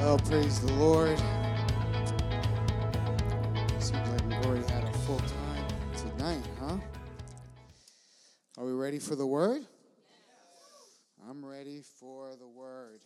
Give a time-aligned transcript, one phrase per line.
[0.00, 1.18] Well, praise the Lord.
[3.78, 6.78] Seems like we've already had a full time tonight, huh?
[8.56, 9.66] Are we ready for the word?
[11.28, 13.00] I'm ready for the word.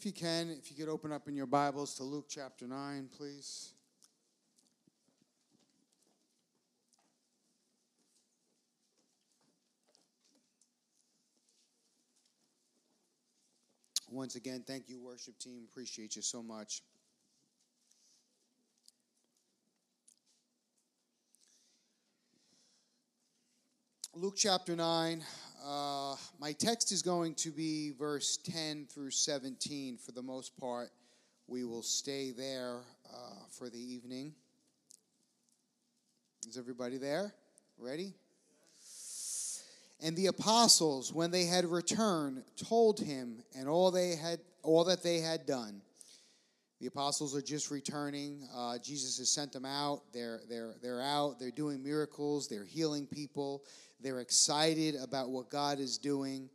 [0.00, 3.10] If you can, if you could open up in your Bibles to Luke chapter 9,
[3.14, 3.74] please.
[14.10, 15.64] Once again, thank you, worship team.
[15.70, 16.80] Appreciate you so much.
[24.14, 25.22] Luke chapter 9.
[25.64, 30.90] Uh, my text is going to be verse 10 through 17 for the most part.
[31.46, 32.78] We will stay there
[33.12, 34.32] uh, for the evening.
[36.48, 37.34] Is everybody there?
[37.78, 38.14] Ready?
[40.02, 45.02] And the apostles, when they had returned, told him and all they had all that
[45.02, 45.82] they had done.
[46.80, 48.48] The apostles are just returning.
[48.54, 50.00] Uh, Jesus has sent them out.
[50.14, 51.38] They're they're they're out.
[51.38, 52.48] They're doing miracles.
[52.48, 53.64] They're healing people.
[54.02, 56.48] They're excited about what God is doing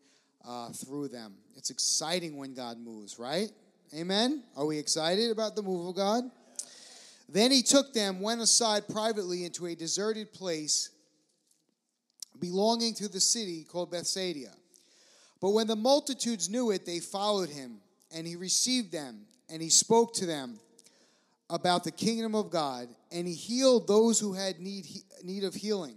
[0.48, 1.34] uh, through them.
[1.56, 3.52] It's exciting when God moves, right?
[3.96, 4.44] Amen.
[4.56, 6.24] Are we excited about the move of God?
[7.30, 10.90] Then he took them, went aside privately into a deserted place
[12.40, 14.52] belonging to the city called Bethsaida.
[15.42, 17.78] But when the multitudes knew it, they followed him,
[18.14, 20.60] and he received them, and he spoke to them
[21.50, 24.86] about the kingdom of God, and he healed those who had need,
[25.24, 25.96] need of healing.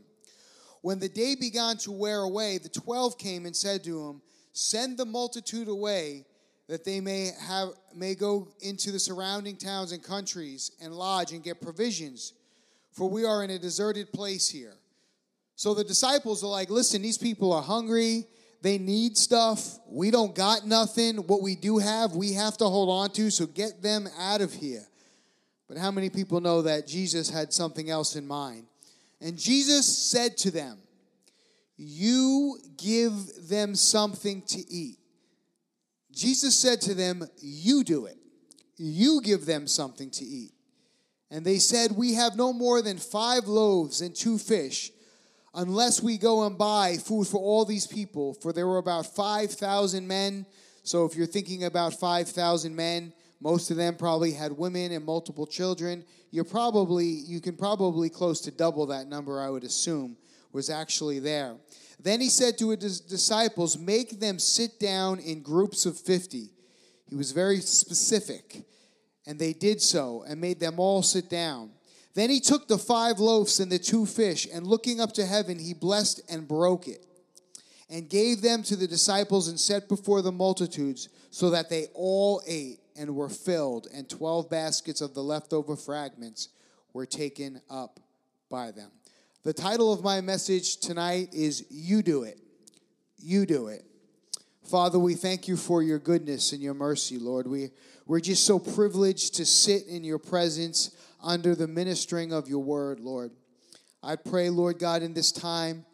[0.83, 4.99] When the day began to wear away, the twelve came and said to him, Send
[4.99, 6.25] the multitude away,
[6.69, 11.43] that they may have may go into the surrounding towns and countries and lodge and
[11.43, 12.35] get provisions,
[12.93, 14.75] for we are in a deserted place here.
[15.57, 18.27] So the disciples are like, listen, these people are hungry.
[18.63, 19.81] They need stuff.
[19.89, 21.17] We don't got nothing.
[21.17, 23.29] What we do have, we have to hold on to.
[23.31, 24.87] So get them out of here.
[25.67, 28.68] But how many people know that Jesus had something else in mind?
[29.21, 30.79] And Jesus said to them,
[31.77, 33.13] You give
[33.49, 34.99] them something to eat.
[36.13, 38.17] Jesus said to them, You do it.
[38.77, 40.53] You give them something to eat.
[41.31, 44.93] And they said, We have no more than five loaves and two fish,
[45.55, 48.35] unless we go and buy food for all these people.
[48.35, 50.47] For there were about 5,000 men.
[50.85, 55.47] So if you're thinking about 5,000 men, most of them probably had women and multiple
[55.47, 56.05] children.
[56.31, 60.17] You're probably you can probably close to double that number I would assume
[60.53, 61.57] was actually there.
[62.01, 66.51] Then he said to his disciples, "Make them sit down in groups of 50."
[67.07, 68.67] He was very specific,
[69.27, 71.73] and they did so and made them all sit down.
[72.15, 75.59] Then he took the five loaves and the two fish, and looking up to heaven,
[75.59, 77.07] he blessed and broke it,
[77.89, 82.43] and gave them to the disciples and set before the multitudes, so that they all
[82.47, 86.49] ate and were filled, and 12 baskets of the leftover fragments
[86.93, 88.01] were taken up
[88.51, 88.91] by them.
[89.45, 92.39] The title of my message tonight is You Do It.
[93.19, 93.85] You Do It.
[94.69, 97.47] Father, we thank you for your goodness and your mercy, Lord.
[97.47, 97.71] We,
[98.07, 100.91] we're just so privileged to sit in your presence
[101.23, 103.31] under the ministering of your word, Lord.
[104.03, 105.85] I pray, Lord God, in this time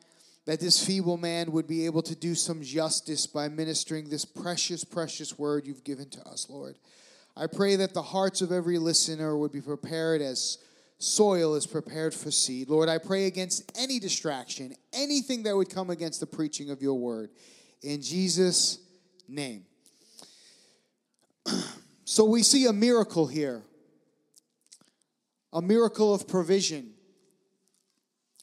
[0.46, 4.84] that this feeble man would be able to do some justice by ministering this precious,
[4.84, 6.76] precious word you've given to us, Lord.
[7.36, 10.58] I pray that the hearts of every listener would be prepared as
[10.98, 12.68] soil is prepared for seed.
[12.68, 16.94] Lord, I pray against any distraction, anything that would come against the preaching of your
[16.94, 17.30] word.
[17.82, 18.78] In Jesus'
[19.26, 19.64] name.
[22.04, 23.62] so we see a miracle here
[25.52, 26.90] a miracle of provision,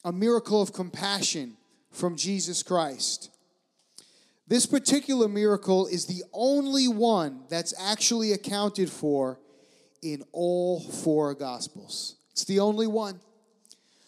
[0.02, 1.58] a miracle of compassion
[1.92, 3.30] from Jesus Christ.
[4.48, 9.38] This particular miracle is the only one that's actually accounted for
[10.02, 12.16] in all four Gospels.
[12.32, 13.20] It's the only one.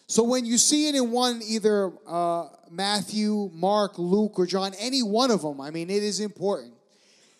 [0.07, 5.01] So when you see it in one, either uh, Matthew, Mark, Luke, or John, any
[5.01, 6.73] one of them, I mean, it is important.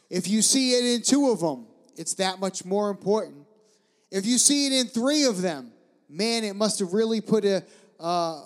[0.10, 3.46] If you see it in two of them, it's that much more important.
[4.10, 5.72] If you see it in three of them,
[6.10, 7.64] man, it must have really put a,
[8.00, 8.42] uh,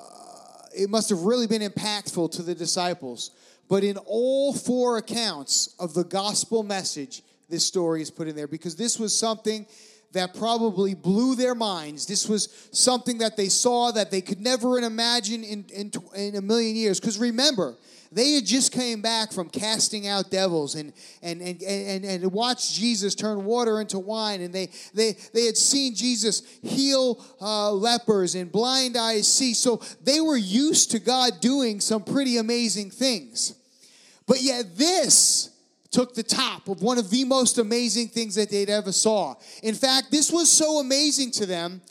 [0.76, 3.32] it must have really been impactful to the disciples.
[3.68, 8.48] But in all four accounts of the gospel message, this story is put in there
[8.48, 9.68] because this was something
[10.12, 12.08] that probably blew their minds.
[12.08, 16.42] This was something that they saw that they could never imagine in, in, in a
[16.42, 17.00] million years.
[17.00, 17.76] Because remember,
[18.12, 22.74] They had just came back from casting out devils and and and and, and watched
[22.74, 28.34] Jesus turn water into wine, and they they they had seen Jesus heal uh, lepers
[28.34, 29.54] and blind eyes see.
[29.54, 33.54] So they were used to God doing some pretty amazing things.
[34.26, 35.52] But yet this
[35.92, 39.36] took the top of one of the most amazing things that they'd ever saw.
[39.64, 41.82] In fact, this was so amazing to them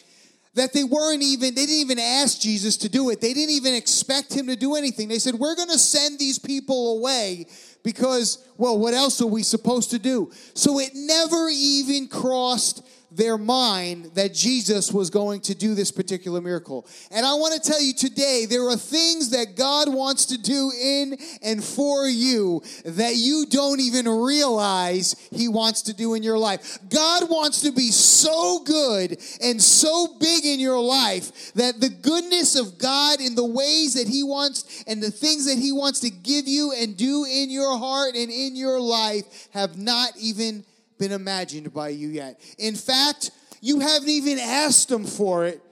[0.59, 3.21] that they weren't even they didn't even ask Jesus to do it.
[3.21, 5.09] They didn't even expect him to do anything.
[5.09, 7.47] They said, "We're going to send these people away
[7.83, 12.83] because well, what else are we supposed to do?" So it never even crossed
[13.19, 16.87] their mind that Jesus was going to do this particular miracle.
[17.11, 20.71] And I want to tell you today, there are things that God wants to do
[20.81, 26.39] in and for you that you don't even realize He wants to do in your
[26.39, 26.79] life.
[26.89, 32.55] God wants to be so good and so big in your life that the goodness
[32.55, 36.11] of God in the ways that He wants and the things that He wants to
[36.11, 40.65] give you and do in your heart and in your life have not even
[40.99, 42.41] been imagined by you yet.
[42.59, 43.31] In fact,
[43.61, 45.63] you haven't even asked Him for it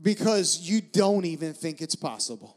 [0.00, 2.56] because you don't even think it's possible.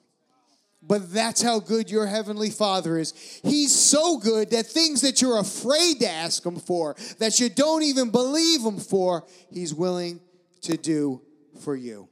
[0.81, 3.13] But that's how good your Heavenly Father is.
[3.43, 7.83] He's so good that things that you're afraid to ask Him for, that you don't
[7.83, 10.19] even believe Him for, He's willing
[10.61, 11.21] to do
[11.61, 12.07] for you.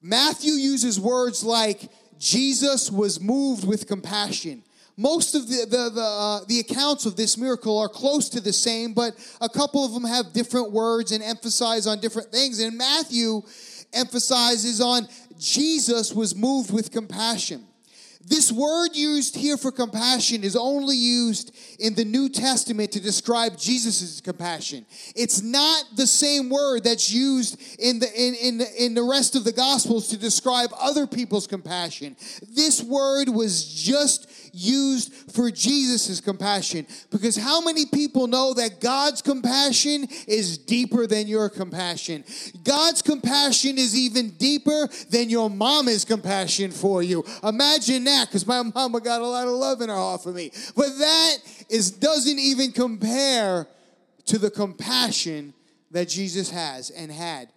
[0.00, 4.62] Matthew uses words like Jesus was moved with compassion
[4.98, 8.52] most of the, the, the, uh, the, accounts of this miracle are close to the
[8.52, 12.58] same, but a couple of them have different words and emphasize on different things.
[12.58, 13.42] And Matthew
[13.92, 15.06] emphasizes on
[15.38, 17.64] Jesus was moved with compassion.
[18.28, 23.56] This word used here for compassion is only used in the New Testament to describe
[23.56, 24.84] Jesus' compassion.
[25.16, 29.44] It's not the same word that's used in the, in, in, in the rest of
[29.44, 32.16] the Gospels to describe other people's compassion.
[32.46, 36.86] This word was just used for Jesus' compassion.
[37.10, 42.24] Because how many people know that God's compassion is deeper than your compassion?
[42.64, 47.24] God's compassion is even deeper than your mama's compassion for you.
[47.42, 50.50] Imagine that, because my mama got a lot of love in her heart for me.
[50.76, 51.36] But that
[51.68, 53.66] is doesn't even compare
[54.26, 55.54] to the compassion
[55.90, 57.48] that Jesus has and had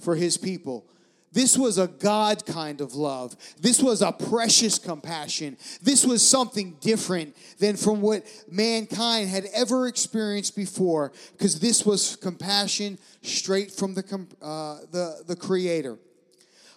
[0.00, 0.84] for his people.
[1.32, 3.36] This was a God kind of love.
[3.60, 5.56] This was a precious compassion.
[5.80, 12.16] This was something different than from what mankind had ever experienced before, because this was
[12.16, 14.02] compassion straight from the,
[14.42, 15.98] uh, the, the Creator.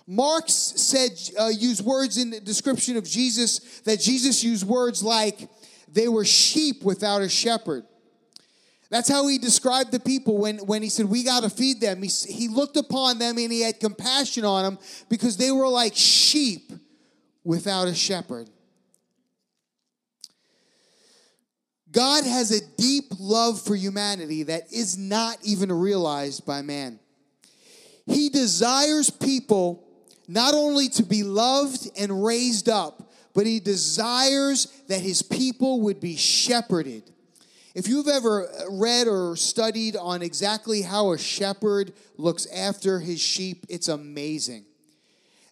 [0.05, 5.49] Marx said, uh, used words in the description of Jesus, that Jesus used words like,
[5.91, 7.85] they were sheep without a shepherd.
[8.93, 12.03] That's how he described the people when, when he said, We got to feed them.
[12.03, 14.79] He, he looked upon them and he had compassion on them
[15.09, 16.71] because they were like sheep
[17.43, 18.51] without a shepherd.
[21.91, 26.99] God has a deep love for humanity that is not even realized by man.
[28.05, 29.87] He desires people
[30.27, 35.99] not only to be loved and raised up, but he desires that his people would
[35.99, 37.09] be shepherded.
[37.73, 43.65] If you've ever read or studied on exactly how a shepherd looks after his sheep,
[43.67, 44.65] it's amazing.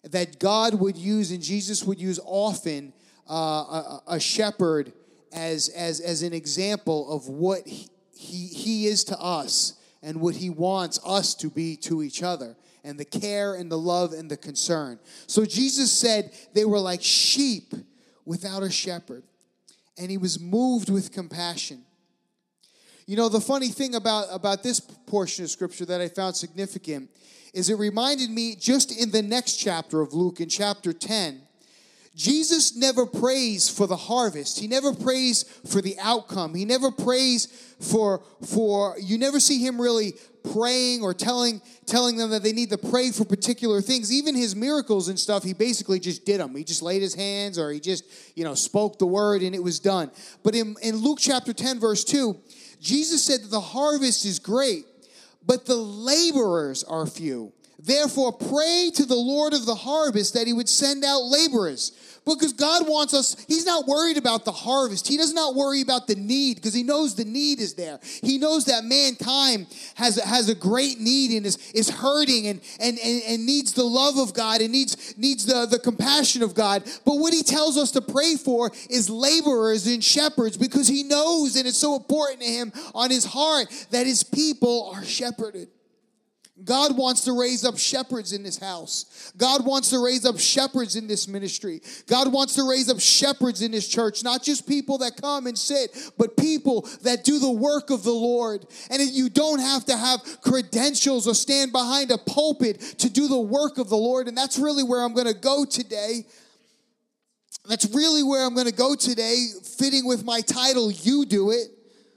[0.04, 2.92] That God would use and Jesus would use often
[3.28, 4.92] uh, a, a, shepherd
[5.32, 10.36] as, as, as an example of what he, he, he is to us and what
[10.36, 14.30] he wants us to be to each other and the care and the love and
[14.30, 14.98] the concern.
[15.26, 17.74] So Jesus said they were like sheep
[18.24, 19.24] without a shepherd,
[19.96, 21.84] and he was moved with compassion.
[23.12, 27.10] You know, the funny thing about, about this portion of scripture that I found significant
[27.52, 31.42] is it reminded me just in the next chapter of Luke, in chapter 10,
[32.16, 34.58] Jesus never prays for the harvest.
[34.58, 36.54] He never prays for the outcome.
[36.54, 37.48] He never prays
[37.80, 40.14] for for you never see him really
[40.54, 44.10] praying or telling telling them that they need to pray for particular things.
[44.10, 46.56] Even his miracles and stuff, he basically just did them.
[46.56, 48.04] He just laid his hands or he just,
[48.36, 50.10] you know, spoke the word and it was done.
[50.42, 52.38] But in, in Luke chapter 10 verse 2,
[52.82, 54.84] Jesus said that the harvest is great,
[55.46, 57.52] but the laborers are few.
[57.78, 61.92] Therefore, pray to the Lord of the harvest that he would send out laborers.
[62.24, 65.08] Because God wants us, He's not worried about the harvest.
[65.08, 67.98] He does not worry about the need because He knows the need is there.
[68.22, 72.98] He knows that mankind has, has a great need and is, is hurting and, and,
[72.98, 76.84] and, and needs the love of God and needs, needs the, the compassion of God.
[77.04, 81.56] But what He tells us to pray for is laborers and shepherds because He knows
[81.56, 85.68] and it's so important to Him on His heart that His people are shepherded.
[86.64, 89.32] God wants to raise up shepherds in this house.
[89.36, 91.80] God wants to raise up shepherds in this ministry.
[92.06, 95.58] God wants to raise up shepherds in this church, not just people that come and
[95.58, 98.66] sit, but people that do the work of the Lord.
[98.90, 103.40] And you don't have to have credentials or stand behind a pulpit to do the
[103.40, 104.28] work of the Lord.
[104.28, 106.26] And that's really where I'm going to go today.
[107.68, 109.46] That's really where I'm going to go today,
[109.78, 111.68] fitting with my title, You Do It,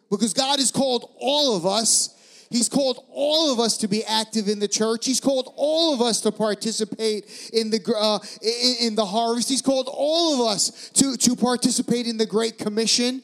[0.10, 2.12] because God has called all of us
[2.50, 5.06] He's called all of us to be active in the church.
[5.06, 9.50] He's called all of us to participate in the uh, in, in, the harvest.
[9.50, 13.24] He's called all of us to to participate in the Great Commission.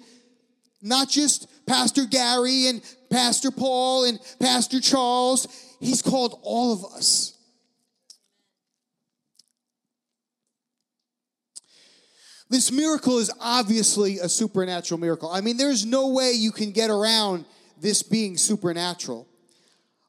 [0.82, 5.48] Not just Pastor Gary and Pastor Paul and Pastor Charles.
[5.80, 7.38] He's called all of us.
[12.50, 15.30] This miracle is obviously a supernatural miracle.
[15.30, 17.46] I mean, there's no way you can get around
[17.82, 19.28] this being supernatural.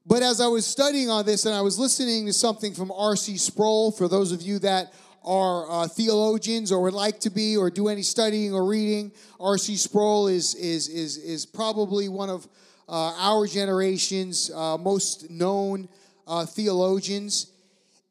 [0.04, 3.36] But as I was studying on this and I was listening to something from R.C.
[3.38, 4.92] Sproul, for those of you that
[5.24, 9.76] are uh, theologians or would like to be or do any studying or reading, R.C.
[9.76, 12.48] Sproul is, is, is, is probably one of
[12.88, 15.88] uh, our generation's uh, most known
[16.26, 17.52] uh, theologians.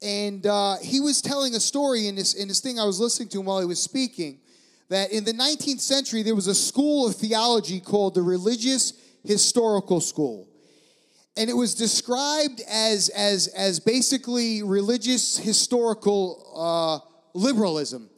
[0.01, 3.30] And uh, he was telling a story in this, in this thing I was listening
[3.30, 4.39] to him while he was speaking
[4.91, 8.91] that in the 19th century there was a school of theology called the Religious
[9.23, 10.47] Historical School
[11.37, 16.99] and it was described as as as basically religious historical uh,
[17.33, 18.09] liberalism.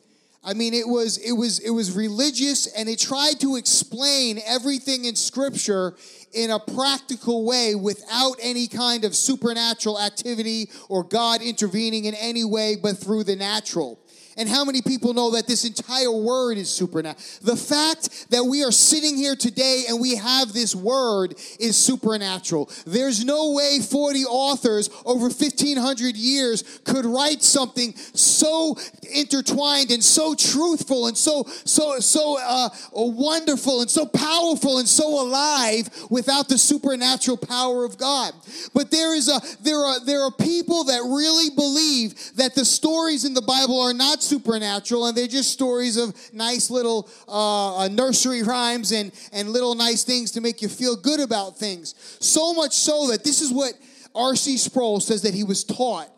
[0.43, 5.05] I mean, it was it was it was religious, and it tried to explain everything
[5.05, 5.95] in Scripture
[6.33, 12.43] in a practical way without any kind of supernatural activity or God intervening in any
[12.43, 14.00] way, but through the natural.
[14.38, 17.24] And how many people know that this entire word is supernatural?
[17.42, 22.70] The fact that we are sitting here today and we have this word is supernatural.
[22.86, 28.78] There's no way 40 authors over 1500 years could write something so
[29.13, 35.22] intertwined and so truthful and so so so uh, wonderful and so powerful and so
[35.22, 38.34] alive without the supernatural power of God.
[38.74, 43.25] But there is a there are there are people that really believe that the stories
[43.25, 47.88] in the Bible are not supernatural and they're just stories of nice little uh, uh,
[47.88, 51.96] nursery rhymes and, and little nice things to make you feel good about things.
[52.20, 53.74] So much so that this is what
[54.15, 54.58] R.C.
[54.58, 56.10] Sproul says that he was taught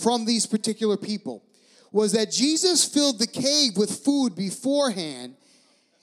[0.00, 1.42] from these particular people
[1.92, 5.34] was that Jesus filled the cave with food beforehand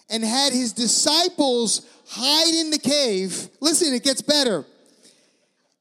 [0.09, 3.49] and had his disciples hide in the cave.
[3.59, 4.65] Listen, it gets better.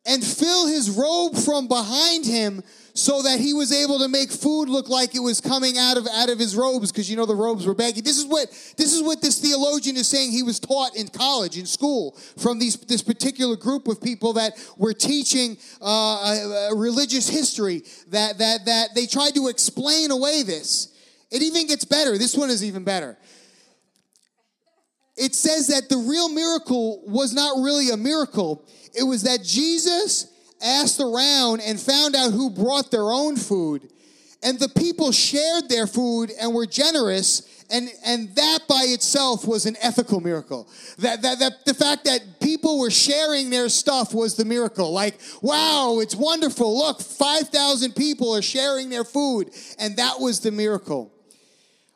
[0.06, 2.62] And fill his robe from behind him
[2.96, 6.06] so that he was able to make food look like it was coming out of
[6.06, 8.00] out of his robes because you know the robes were baggy.
[8.00, 11.58] This is what this is what this theologian is saying he was taught in college
[11.58, 16.76] in school from these this particular group of people that were teaching uh, a, a
[16.76, 20.92] religious history that that that they tried to explain away this.
[21.32, 22.16] It even gets better.
[22.16, 23.18] This one is even better.
[25.16, 28.64] It says that the real miracle was not really a miracle.
[28.96, 30.28] It was that Jesus
[30.62, 33.88] asked around and found out who brought their own food.
[34.42, 37.64] And the people shared their food and were generous.
[37.70, 40.68] And, and that by itself was an ethical miracle.
[40.98, 44.92] That, that, that the fact that people were sharing their stuff was the miracle.
[44.92, 46.76] Like, wow, it's wonderful.
[46.76, 49.50] Look, 5,000 people are sharing their food.
[49.78, 51.10] And that was the miracle.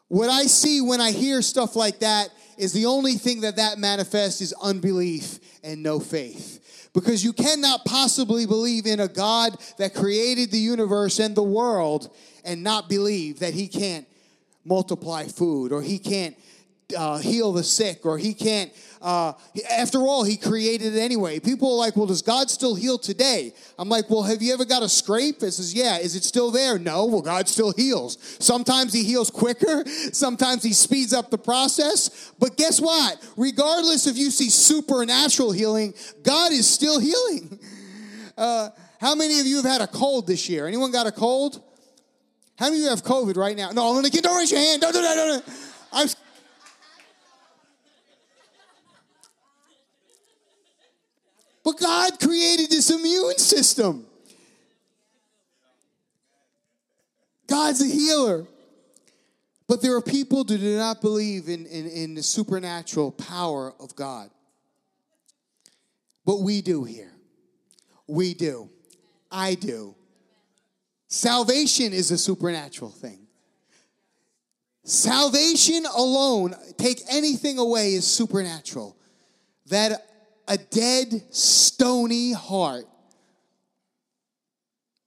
[0.08, 3.78] What I see when I hear stuff like that is the only thing that that
[3.78, 6.64] manifests is unbelief and no faith
[7.00, 12.12] because you cannot possibly believe in a God that created the universe and the world
[12.44, 14.04] and not believe that he can't
[14.64, 16.36] multiply food or he can't
[16.96, 19.34] uh, heal the sick or he can't uh,
[19.70, 21.38] after all he created it anyway.
[21.38, 23.52] People are like well does god still heal today?
[23.78, 25.42] I'm like well have you ever got a scrape?
[25.42, 26.78] It says yeah is it still there?
[26.78, 28.16] No well god still heals.
[28.40, 29.84] Sometimes he heals quicker.
[29.86, 32.32] Sometimes he speeds up the process.
[32.38, 33.22] But guess what?
[33.36, 35.92] Regardless if you see supernatural healing
[36.22, 37.58] god is still healing.
[38.38, 40.68] Uh, how many of you have had a cold this year?
[40.68, 41.60] Anyone got a cold?
[42.56, 43.72] How many of you have covid right now?
[43.72, 44.80] No i'm gonna get don't raise your hand.
[44.80, 45.52] Don't do that don't do
[45.92, 46.14] that.
[51.68, 54.06] But God created this immune system.
[57.46, 58.46] God's a healer.
[59.66, 63.94] But there are people who do not believe in, in, in the supernatural power of
[63.94, 64.30] God.
[66.24, 67.12] But we do here.
[68.06, 68.70] We do.
[69.30, 69.94] I do.
[71.08, 73.26] Salvation is a supernatural thing.
[74.84, 78.96] Salvation alone, take anything away, is supernatural.
[79.66, 80.07] That
[80.48, 82.86] a dead, stony heart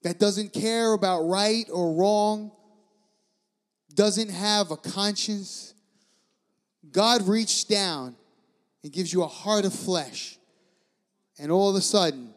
[0.04, 2.52] that doesn't care about right or wrong,
[3.94, 5.74] doesn't have a conscience,
[6.92, 8.16] God reaches down
[8.84, 10.38] and gives you a heart of flesh.
[11.40, 12.34] And all of a sudden,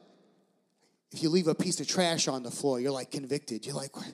[1.12, 3.64] if you leave a piece of trash on the floor, you're like convicted.
[3.66, 4.06] You're like, what?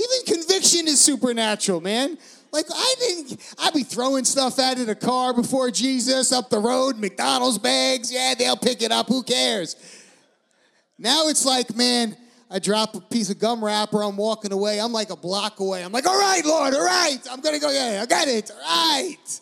[0.00, 2.18] Even conviction is supernatural, man.
[2.54, 6.60] Like I didn't, I'd be throwing stuff out of the car before Jesus up the
[6.60, 8.12] road, McDonald's bags.
[8.12, 9.08] Yeah, they'll pick it up.
[9.08, 9.74] Who cares?
[10.96, 12.16] Now it's like, man,
[12.48, 14.80] I drop a piece of gum wrapper, I'm walking away.
[14.80, 15.82] I'm like a block away.
[15.82, 17.18] I'm like, all right, Lord, all right.
[17.28, 18.48] I'm gonna go, yeah, I got it.
[18.52, 19.40] All right.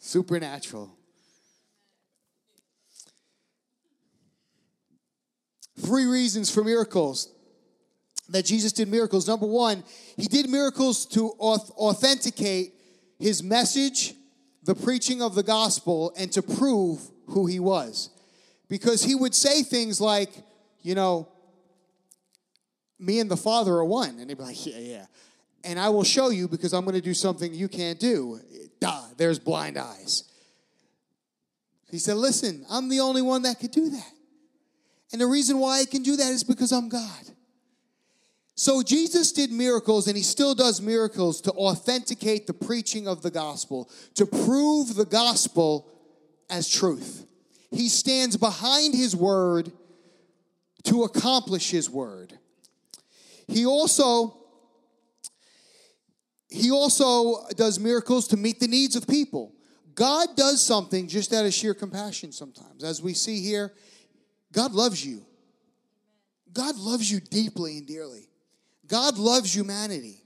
[0.00, 0.90] Supernatural.
[5.78, 7.32] Three reasons for miracles
[8.28, 9.26] that Jesus did miracles.
[9.26, 9.82] Number one,
[10.16, 12.74] he did miracles to authenticate
[13.18, 14.14] his message,
[14.62, 18.10] the preaching of the gospel, and to prove who he was.
[18.68, 20.30] Because he would say things like,
[20.82, 21.28] you know,
[22.98, 24.18] me and the Father are one.
[24.18, 25.06] And they'd be like, yeah, yeah.
[25.64, 28.40] And I will show you because I'm going to do something you can't do.
[28.80, 30.24] Duh, there's blind eyes.
[31.90, 34.12] He said, listen, I'm the only one that could do that.
[35.12, 37.30] And the reason why I can do that is because I'm God.
[38.58, 43.30] So Jesus did miracles and he still does miracles to authenticate the preaching of the
[43.30, 45.88] gospel, to prove the gospel
[46.50, 47.24] as truth.
[47.70, 49.70] He stands behind his word
[50.82, 52.36] to accomplish his word.
[53.46, 54.36] He also
[56.50, 59.54] he also does miracles to meet the needs of people.
[59.94, 62.82] God does something just out of sheer compassion sometimes.
[62.82, 63.72] As we see here,
[64.50, 65.24] God loves you.
[66.52, 68.27] God loves you deeply and dearly.
[68.88, 70.22] God loves humanity.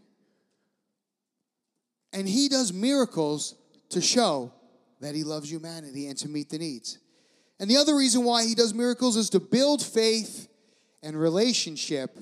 [2.13, 3.55] And He does miracles
[3.91, 4.53] to show
[5.01, 6.99] that He loves humanity and to meet the needs.
[7.59, 10.49] And the other reason why He does miracles is to build faith
[11.03, 12.17] and relationship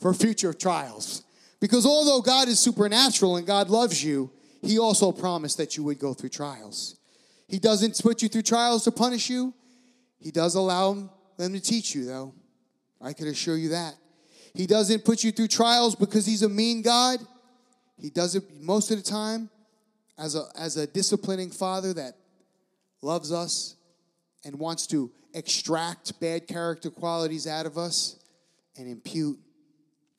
[0.00, 1.22] for future trials.
[1.60, 4.30] Because although God is supernatural and God loves you,
[4.62, 6.98] He also promised that you would go through trials.
[7.48, 9.54] He doesn't put you through trials to punish you,
[10.24, 12.34] he does allow them to teach you, though.
[12.98, 13.94] I can assure you that.
[14.54, 17.18] He doesn't put you through trials because he's a mean God.
[18.00, 19.50] He does it most of the time
[20.18, 22.14] as a, as a disciplining father that
[23.02, 23.76] loves us
[24.44, 28.16] and wants to extract bad character qualities out of us
[28.76, 29.38] and impute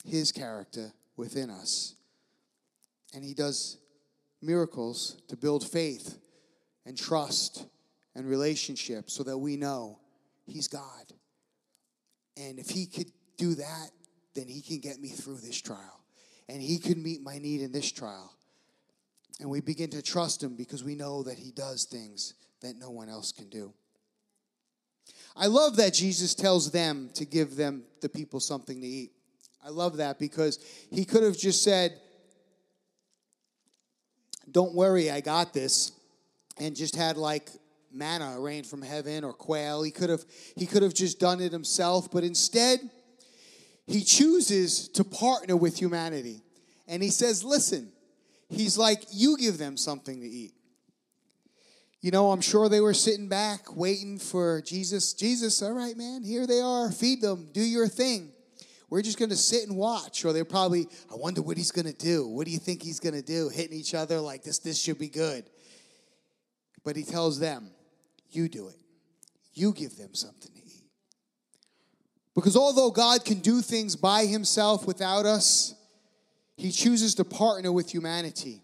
[0.03, 1.95] his character within us.
[3.13, 3.77] And he does
[4.41, 6.19] miracles to build faith
[6.85, 7.65] and trust
[8.15, 9.99] and relationship so that we know
[10.45, 10.81] He's God.
[12.37, 13.89] And if He could do that,
[14.35, 16.01] then He can get me through this trial.
[16.47, 18.33] And He can meet my need in this trial.
[19.39, 22.89] And we begin to trust Him because we know that He does things that no
[22.89, 23.73] one else can do.
[25.35, 29.11] I love that Jesus tells them to give them, the people, something to eat.
[29.63, 30.59] I love that because
[30.91, 31.93] He could have just said,
[34.51, 35.91] Don't worry, I got this
[36.57, 37.49] and just had like
[37.91, 39.83] manna rain from heaven or quail.
[39.83, 40.23] He could have
[40.55, 42.79] he could have just done it himself, but instead
[43.87, 46.41] he chooses to partner with humanity.
[46.87, 47.91] And he says, "Listen,
[48.49, 50.53] he's like you give them something to eat."
[52.05, 55.13] You know, I'm sure they were sitting back waiting for Jesus.
[55.13, 56.91] Jesus, all right, man, here they are.
[56.91, 57.49] Feed them.
[57.51, 58.31] Do your thing.
[58.91, 60.23] We're just going to sit and watch.
[60.23, 62.27] Or they're probably, I wonder what he's going to do.
[62.27, 63.49] What do you think he's going to do?
[63.49, 65.45] Hitting each other like this, this should be good.
[66.83, 67.71] But he tells them,
[68.29, 68.77] You do it.
[69.55, 70.54] You give them something.
[72.35, 75.73] Because although God can do things by himself without us,
[76.57, 78.61] he chooses to partner with humanity.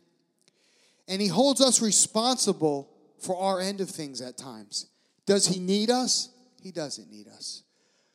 [1.08, 4.88] And he holds us responsible for our end of things at times.
[5.26, 6.30] Does he need us?
[6.62, 7.64] He doesn't need us.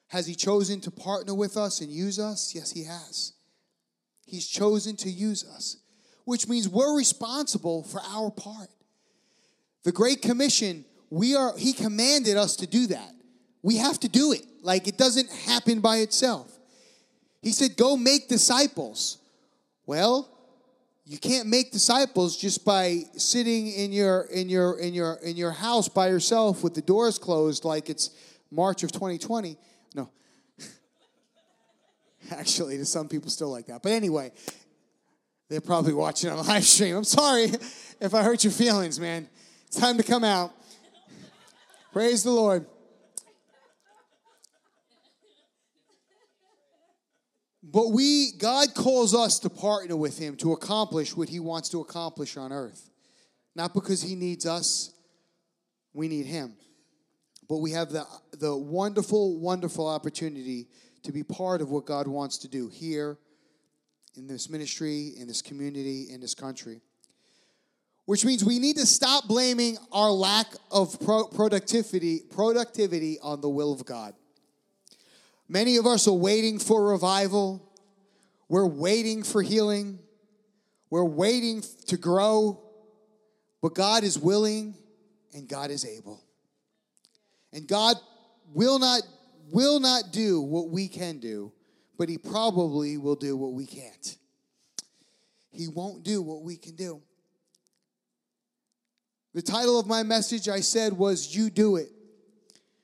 [0.09, 2.55] Has he chosen to partner with us and use us?
[2.55, 3.33] Yes, he has.
[4.27, 5.79] He's chosen to use us,
[6.25, 8.69] which means we're responsible for our part.
[9.85, 13.16] The Great Commission, we are, he commanded us to do that.
[13.67, 14.43] We have to do it.
[14.63, 16.57] Like it doesn't happen by itself.
[17.43, 19.19] He said, go make disciples.
[19.87, 20.31] Well,
[21.05, 25.51] you can't make disciples just by sitting in your in your in your in your
[25.51, 28.11] house by yourself with the doors closed like it's
[28.53, 29.57] March of 2020.
[29.97, 30.11] No.
[32.31, 33.83] Actually, to some people still like that.
[33.83, 34.31] But anyway,
[35.49, 36.95] they're probably watching on live stream.
[36.95, 37.47] I'm sorry
[38.01, 39.29] if I hurt your feelings, man.
[39.67, 40.53] It's time to come out.
[41.93, 42.65] Praise the Lord.
[47.69, 51.81] But we, God calls us to partner with Him to accomplish what He wants to
[51.81, 52.91] accomplish on earth.
[53.57, 54.93] Not because He needs us,
[55.93, 56.55] we need Him.
[57.49, 58.05] But we have the,
[58.39, 60.69] the wonderful, wonderful opportunity
[61.03, 63.19] to be part of what God wants to do here
[64.17, 66.81] in this ministry, in this community, in this country.
[68.05, 73.49] Which means we need to stop blaming our lack of pro- productivity, productivity on the
[73.49, 74.15] will of God.
[75.49, 77.63] Many of us are waiting for revival.
[78.49, 79.99] We're waiting for healing.
[80.91, 82.63] We're waiting to grow.
[83.63, 84.75] But God is willing
[85.33, 86.23] and God is able.
[87.53, 87.97] And God
[88.53, 89.03] will not
[89.53, 91.53] will not do what we can do,
[91.97, 94.17] but he probably will do what we can't.
[95.51, 97.01] He won't do what we can do.
[99.35, 101.91] The title of my message I said was You Do It.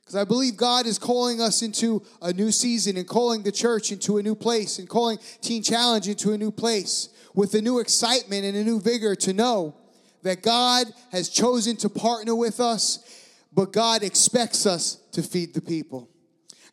[0.02, 3.92] Because I believe God is calling us into a new season and calling the church
[3.92, 7.78] into a new place and calling Teen Challenge into a new place with a new
[7.78, 9.76] excitement and a new vigor to know
[10.22, 12.98] that God has chosen to partner with us,
[13.52, 16.08] but God expects us to feed the people.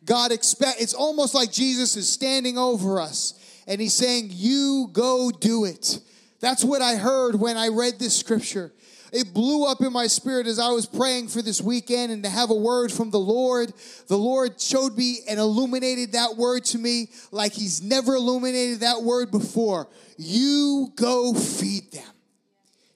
[0.04, 3.34] God expect it's almost like Jesus is standing over us
[3.66, 6.00] and he's saying, "You go do it."
[6.40, 8.72] That's what I heard when I read this scripture
[9.12, 12.30] it blew up in my spirit as I was praying for this weekend and to
[12.30, 13.72] have a word from the Lord.
[14.08, 19.02] The Lord showed me and illuminated that word to me like He's never illuminated that
[19.02, 19.88] word before.
[20.16, 22.12] You go feed them.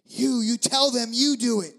[0.07, 1.75] You, you tell them you do it.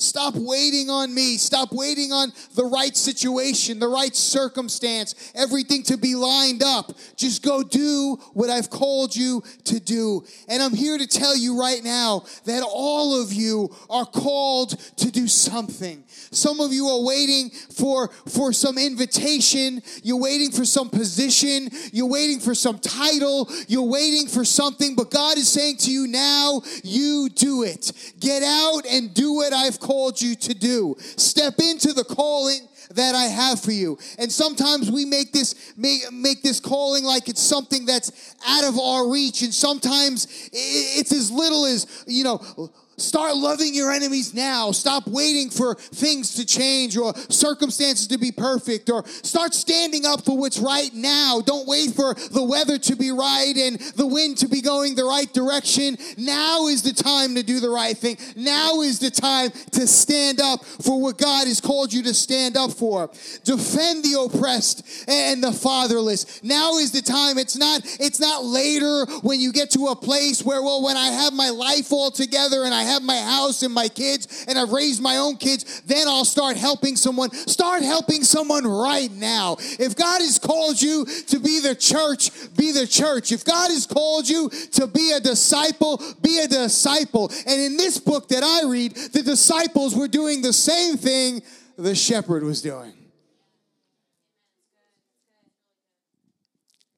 [0.00, 1.36] Stop waiting on me.
[1.38, 6.92] Stop waiting on the right situation, the right circumstance, everything to be lined up.
[7.16, 10.24] Just go do what I've called you to do.
[10.48, 15.10] And I'm here to tell you right now that all of you are called to
[15.10, 16.04] do something.
[16.30, 19.82] Some of you are waiting for, for some invitation.
[20.04, 21.70] You're waiting for some position.
[21.90, 23.50] You're waiting for some title.
[23.66, 24.94] You're waiting for something.
[24.94, 27.90] But God is saying to you now, you do it.
[28.20, 29.87] Get out and do what I've called
[30.20, 30.96] you to do.
[30.98, 33.98] Step into the calling that I have for you.
[34.18, 38.78] And sometimes we make this make, make this calling like it's something that's out of
[38.78, 44.72] our reach and sometimes it's as little as, you know, Start loving your enemies now.
[44.72, 50.24] Stop waiting for things to change or circumstances to be perfect or start standing up
[50.24, 51.40] for what's right now.
[51.44, 55.04] Don't wait for the weather to be right and the wind to be going the
[55.04, 55.96] right direction.
[56.16, 58.18] Now is the time to do the right thing.
[58.34, 62.56] Now is the time to stand up for what God has called you to stand
[62.56, 63.10] up for.
[63.44, 66.42] Defend the oppressed and the fatherless.
[66.42, 67.38] Now is the time.
[67.38, 71.06] It's not it's not later when you get to a place where well when I
[71.06, 74.72] have my life all together and I have my house and my kids and I've
[74.72, 77.30] raised my own kids, then I'll start helping someone.
[77.30, 79.56] Start helping someone right now.
[79.60, 83.32] If God has called you to be the church, be the church.
[83.32, 87.30] If God has called you to be a disciple, be a disciple.
[87.46, 91.42] And in this book that I read, the disciples were doing the same thing
[91.76, 92.92] the shepherd was doing.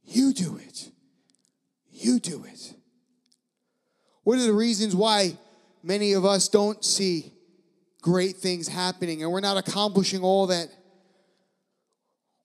[0.05, 0.91] You do it.
[1.91, 2.75] You do it.
[4.25, 5.37] What are the reasons why
[5.83, 7.33] many of us don't see
[8.03, 10.69] great things happening and we're not accomplishing all that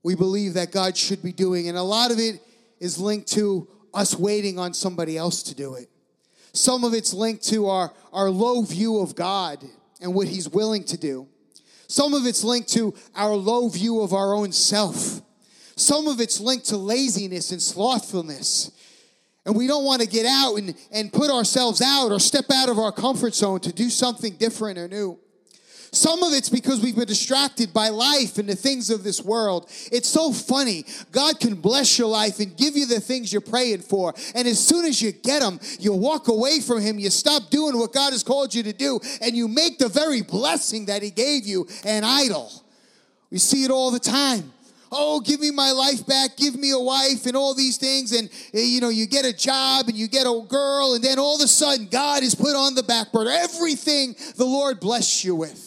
[0.04, 1.68] we believe that God should be doing.
[1.68, 2.40] And a lot of it
[2.80, 5.90] is linked to us waiting on somebody else to do it.
[6.54, 9.64] Some of it's linked to our, our low view of God
[10.00, 11.28] and what He's willing to do.
[11.88, 15.22] Some of it's linked to our low view of our own self.
[15.76, 18.72] Some of it's linked to laziness and slothfulness
[19.46, 22.70] and we don't want to get out and, and put ourselves out or step out
[22.70, 25.20] of our comfort zone to do something different or new.
[25.92, 29.70] Some of it's because we've been distracted by life and the things of this world.
[29.94, 30.84] It's so funny.
[31.12, 34.14] God can bless your life and give you the things you're praying for.
[34.34, 37.00] And as soon as you get them, you walk away from Him.
[37.00, 39.00] You stop doing what God has called you to do.
[39.22, 42.52] And you make the very blessing that He gave you an idol.
[43.32, 44.52] We see it all the time
[44.96, 48.12] oh, give me my life back, give me a wife, and all these things.
[48.12, 51.20] And, eh, you know, you get a job and you get a girl, and then
[51.20, 53.32] all of a sudden, God is put on the back burner.
[53.32, 55.65] Everything the Lord bless you with.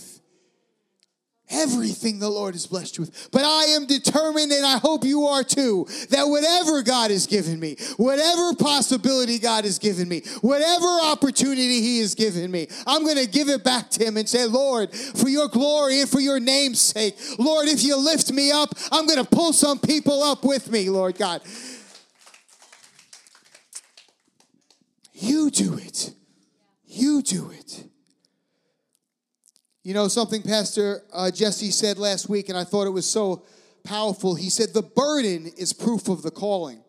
[1.50, 3.30] Everything the Lord has blessed you with.
[3.32, 7.58] But I am determined, and I hope you are too, that whatever God has given
[7.58, 13.16] me, whatever possibility God has given me, whatever opportunity He has given me, I'm going
[13.16, 16.38] to give it back to Him and say, Lord, for your glory and for your
[16.38, 20.44] name's sake, Lord, if you lift me up, I'm going to pull some people up
[20.44, 21.40] with me, Lord God.
[25.14, 26.12] You do it.
[26.84, 27.87] You do it.
[29.88, 33.46] You know, something Pastor uh, Jesse said last week, and I thought it was so
[33.84, 34.34] powerful.
[34.34, 36.82] He said, The burden is proof of the calling.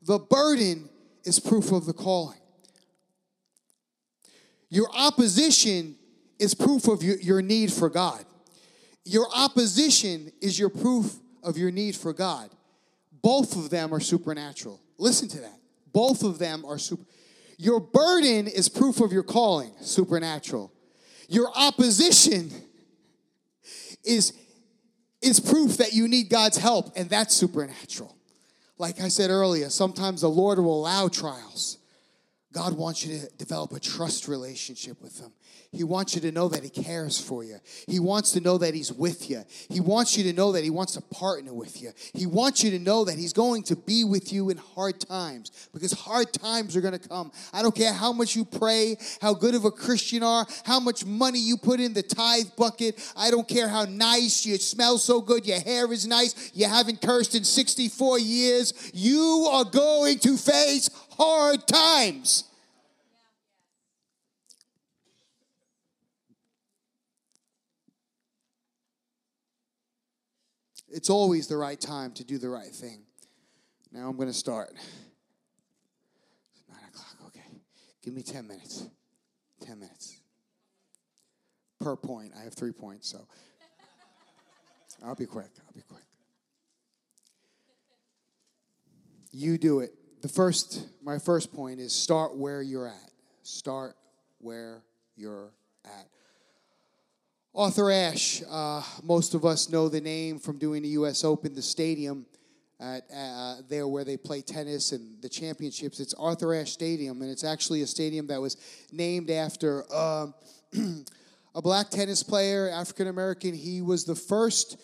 [0.00, 0.88] The burden
[1.24, 2.38] is proof of the calling.
[4.70, 5.96] Your opposition
[6.38, 8.24] is proof of your, your need for God.
[9.04, 12.48] Your opposition is your proof of your need for God.
[13.20, 14.80] Both of them are supernatural.
[14.96, 15.60] Listen to that.
[15.92, 17.04] Both of them are super.
[17.58, 20.72] Your burden is proof of your calling, supernatural.
[21.28, 22.50] Your opposition
[24.02, 24.32] is,
[25.22, 28.16] is proof that you need God's help, and that's supernatural.
[28.78, 31.77] Like I said earlier, sometimes the Lord will allow trials.
[32.52, 35.32] God wants you to develop a trust relationship with Him.
[35.70, 37.58] He wants you to know that He cares for you.
[37.86, 39.44] He wants to know that He's with you.
[39.68, 41.92] He wants you to know that He wants to partner with you.
[42.14, 45.68] He wants you to know that He's going to be with you in hard times
[45.74, 47.32] because hard times are going to come.
[47.52, 51.04] I don't care how much you pray, how good of a Christian are, how much
[51.04, 52.98] money you put in the tithe bucket.
[53.14, 57.02] I don't care how nice you smell so good, your hair is nice, you haven't
[57.02, 58.90] cursed in 64 years.
[58.94, 62.44] You are going to face hard times.
[70.90, 73.02] It's always the right time to do the right thing.
[73.92, 74.70] Now I'm going to start.
[74.72, 77.14] It's nine o'clock.
[77.26, 77.44] Okay.
[78.02, 78.86] Give me 10 minutes.
[79.64, 80.20] 10 minutes.
[81.80, 82.32] Per point.
[82.38, 83.26] I have three points, so
[85.04, 85.50] I'll be quick.
[85.66, 86.02] I'll be quick.
[89.30, 89.92] You do it.
[90.20, 93.10] The first, my first point is start where you're at.
[93.44, 93.94] Start
[94.38, 94.82] where
[95.16, 95.52] you're
[95.84, 96.08] at.
[97.54, 101.22] Arthur Ashe, uh, most of us know the name from doing the U.S.
[101.22, 102.26] Open, the stadium
[102.80, 106.00] at, uh, there where they play tennis and the championships.
[106.00, 108.56] It's Arthur Ashe Stadium, and it's actually a stadium that was
[108.90, 110.26] named after uh,
[111.54, 113.54] a black tennis player, African American.
[113.54, 114.80] He was the first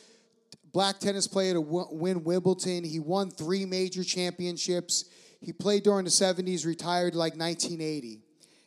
[0.72, 2.84] black tennis player to w- win Wimbledon.
[2.84, 5.04] He won three major championships.
[5.44, 8.22] He played during the 70s, retired like 1980,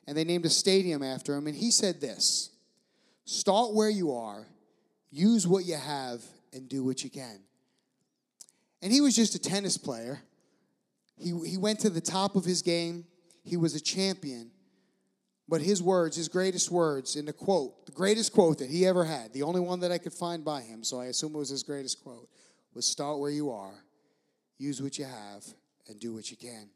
[0.06, 1.48] and they named a stadium after him.
[1.48, 2.52] And he said this.
[3.26, 4.46] Start where you are,
[5.10, 7.40] use what you have, and do what you can.
[8.82, 10.22] And he was just a tennis player.
[11.18, 13.06] He, he went to the top of his game,
[13.44, 14.52] he was a champion.
[15.50, 19.06] But his words, his greatest words in the quote, the greatest quote that he ever
[19.06, 21.50] had, the only one that I could find by him, so I assume it was
[21.50, 22.30] his greatest quote,
[22.74, 23.74] was start where you are,
[24.58, 25.46] use what you have,
[25.89, 26.69] and do what you can.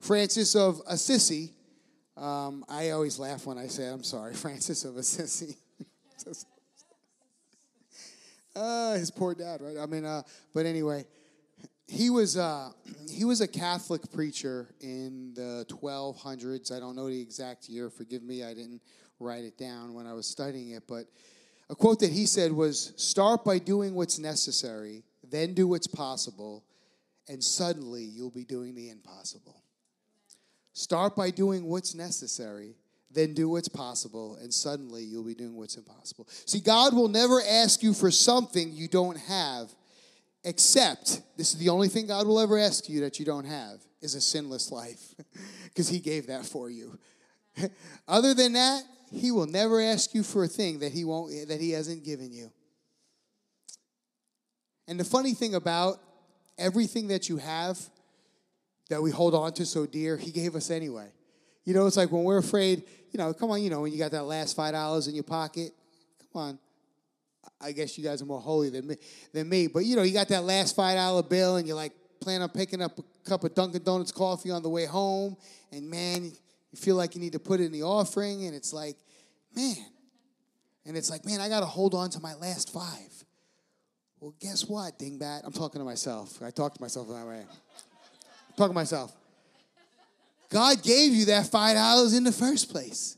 [0.00, 1.52] Francis of Assisi
[2.20, 5.56] um, I always laugh when I say, I'm sorry, Francis of Assisi.
[8.54, 9.78] uh, his poor dad, right?
[9.78, 11.06] I mean, uh, but anyway,
[11.88, 12.72] he was, uh,
[13.10, 16.70] he was a Catholic preacher in the 1200s.
[16.70, 17.88] I don't know the exact year.
[17.88, 18.82] Forgive me, I didn't
[19.18, 20.82] write it down when I was studying it.
[20.86, 21.06] But
[21.70, 26.64] a quote that he said was Start by doing what's necessary, then do what's possible,
[27.30, 29.62] and suddenly you'll be doing the impossible.
[30.72, 32.74] Start by doing what's necessary,
[33.08, 36.26] then do what's possible, and suddenly you'll be doing what's impossible.
[36.28, 39.72] See, God will never ask you for something you don't have,
[40.42, 43.80] except this is the only thing God will ever ask you that you don't have
[44.02, 45.14] is a sinless life,
[45.64, 46.98] because He gave that for you.
[48.08, 51.60] Other than that, He will never ask you for a thing that He won't that
[51.60, 52.50] He hasn't given you.
[54.88, 56.00] And the funny thing about
[56.58, 57.78] everything that you have
[58.88, 61.08] that we hold on to so dear, He gave us anyway.
[61.64, 62.82] You know, it's like when we're afraid,
[63.12, 65.72] you know, come on, you know, when you got that last $5 in your pocket,
[66.32, 66.58] come on.
[67.60, 68.96] I guess you guys are more holy than me,
[69.32, 69.66] than me.
[69.66, 72.82] But, you know, you got that last $5 bill and you're like, plan on picking
[72.82, 75.36] up a cup of Dunkin' Donuts coffee on the way home.
[75.72, 78.46] And, man, you feel like you need to put it in the offering.
[78.46, 78.96] And it's like,
[79.54, 79.76] man.
[80.86, 83.19] And it's like, man, I got to hold on to my last five.
[84.20, 85.42] Well, guess what, dingbat?
[85.44, 86.42] I'm talking to myself.
[86.42, 87.44] I talk to myself that way
[88.60, 89.12] talking to myself.
[90.50, 93.16] God gave you that five dollars in the first place.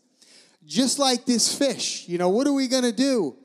[0.65, 2.09] Just like this fish.
[2.09, 3.37] You know, what are we gonna do?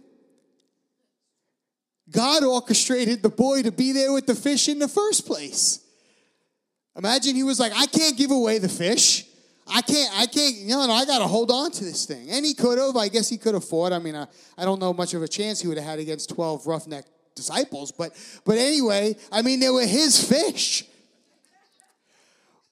[2.09, 5.81] God orchestrated the boy to be there with the fish in the first place.
[6.95, 9.25] Imagine he was like, I can't give away the fish.
[9.67, 12.29] I can't, I can't, you know, I got to hold on to this thing.
[12.29, 13.91] And he could have, I guess he could have fought.
[13.91, 14.25] I mean, I,
[14.57, 17.05] I don't know much of a chance he would have had against 12 roughneck
[17.37, 18.11] disciples, but,
[18.43, 20.83] but anyway, I mean, they were his fish.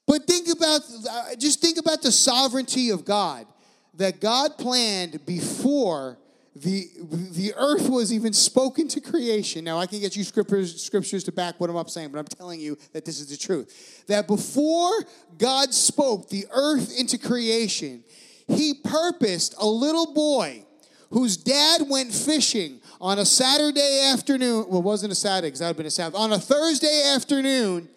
[0.06, 3.48] But think about, uh, just think about the sovereignty of God
[3.96, 6.18] that God planned before
[6.56, 6.88] the,
[7.32, 9.66] the earth was even spoken to creation.
[9.66, 12.26] Now, I can get you scriptures, scriptures to back what I'm up saying, but I'm
[12.26, 14.04] telling you that this is the truth.
[14.08, 14.94] That before
[15.38, 18.04] God spoke the earth into creation,
[18.48, 20.64] he purposed a little boy
[21.10, 24.66] whose dad went fishing on a Saturday afternoon.
[24.68, 26.20] Well, it wasn't a Saturday because that would have been a Sabbath.
[26.20, 27.90] On a Thursday afternoon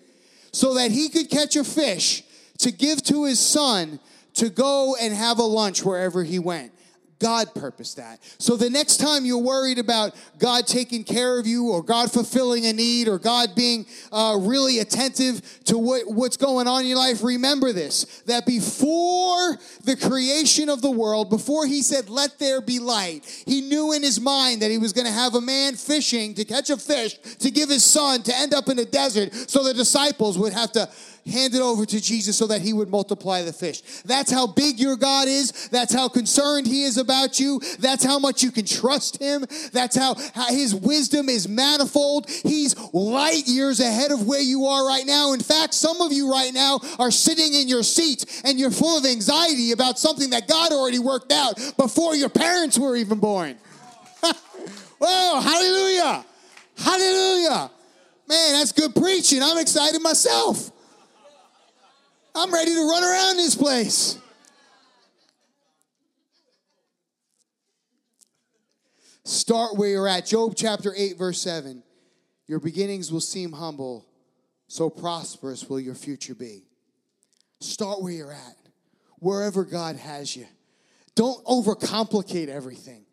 [0.52, 2.22] so that he could catch a fish
[2.58, 4.00] to give to his son
[4.34, 6.72] to go and have a lunch wherever he went.
[7.18, 8.20] God purposed that.
[8.38, 12.66] So the next time you're worried about God taking care of you or God fulfilling
[12.66, 16.98] a need or God being uh, really attentive to what, what's going on in your
[16.98, 22.61] life, remember this that before the creation of the world, before he said, Let there
[22.61, 25.74] be light, he knew in his mind that he was going to have a man
[25.74, 29.35] fishing to catch a fish to give his son to end up in a desert
[29.35, 30.88] so the disciples would have to
[31.28, 33.82] hand it over to Jesus so that he would multiply the fish.
[34.04, 35.68] That's how big your God is.
[35.68, 37.60] That's how concerned he is about you.
[37.78, 39.44] That's how much you can trust him.
[39.72, 42.28] That's how, how his wisdom is manifold.
[42.28, 45.32] He's light years ahead of where you are right now.
[45.32, 48.98] In fact, some of you right now are sitting in your seat and you're full
[48.98, 53.56] of anxiety about something that God already worked out before your parents were even born.
[54.98, 56.24] Whoa, hallelujah.
[56.76, 57.70] Hallelujah.
[58.28, 59.42] Man, that's good preaching.
[59.42, 60.70] I'm excited myself.
[62.38, 64.16] I'm ready to run around this place.
[69.24, 70.27] Start where you're at.
[70.27, 71.83] Job chapter 8, verse 7.
[72.46, 74.07] Your beginnings will seem humble,
[74.68, 76.62] so prosperous will your future be.
[77.59, 78.57] Start where you're at,
[79.18, 80.46] wherever God has you.
[81.16, 83.05] Don't overcomplicate everything.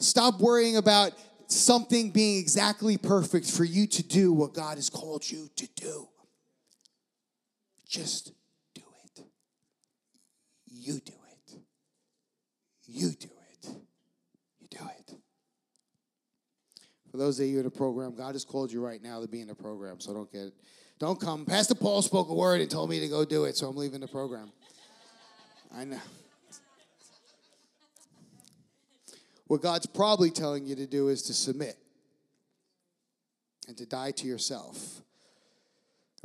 [0.00, 1.12] Stop worrying about
[1.46, 6.08] something being exactly perfect for you to do what God has called you to do.
[7.88, 8.32] Just
[10.86, 11.58] you do it.
[12.86, 13.68] You do it.
[14.60, 15.14] You do it.
[17.10, 19.40] For those of you in the program, God has called you right now to be
[19.40, 20.52] in the program, so don't get
[20.98, 21.44] don't come.
[21.44, 24.00] Pastor Paul spoke a word and told me to go do it, so I'm leaving
[24.00, 24.50] the program.
[25.74, 26.00] I know.
[29.46, 31.76] What God's probably telling you to do is to submit
[33.68, 35.02] and to die to yourself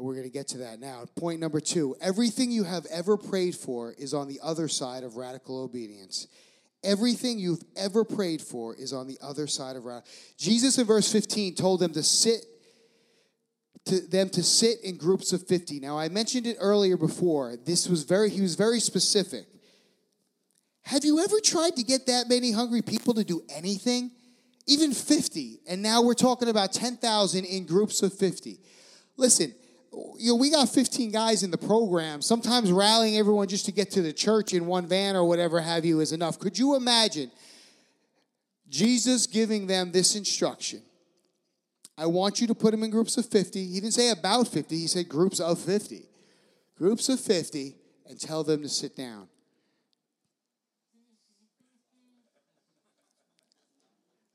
[0.02, 1.06] we're going to get to that now.
[1.16, 5.18] Point number two everything you have ever prayed for is on the other side of
[5.18, 6.28] radical obedience.
[6.84, 10.10] Everything you've ever prayed for is on the other side of radical.
[10.38, 12.46] Jesus in verse 15 told them to sit
[13.86, 15.80] to them to sit in groups of 50.
[15.80, 17.56] Now I mentioned it earlier before.
[17.58, 19.46] This was very he was very specific.
[20.84, 24.12] Have you ever tried to get that many hungry people to do anything?
[24.68, 25.60] Even 50.
[25.68, 28.60] And now we're talking about 10,000 in groups of 50.
[29.18, 29.54] Listen,
[29.92, 32.22] you know, we got 15 guys in the program.
[32.22, 35.84] Sometimes rallying everyone just to get to the church in one van or whatever have
[35.84, 36.40] you is enough.
[36.40, 37.30] Could you imagine
[38.70, 40.82] Jesus giving them this instruction?
[41.98, 43.66] I want you to put them in groups of 50.
[43.66, 46.06] He didn't say about 50, he said groups of 50.
[46.78, 47.76] Groups of 50
[48.08, 49.28] and tell them to sit down.